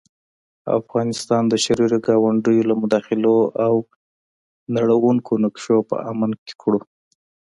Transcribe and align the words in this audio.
او 0.69 0.73
افغانستان 0.81 1.43
د 1.47 1.53
شريرو 1.65 1.97
ګاونډيو 2.05 2.67
له 2.69 2.75
مداخلو 2.81 3.37
او 3.65 3.73
نړوونکو 4.75 5.31
نقشو 5.43 5.77
په 5.89 5.95
امن 6.11 6.31
کې 6.45 6.53
کړو 6.61 6.79